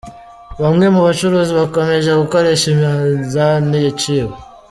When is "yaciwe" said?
3.85-4.33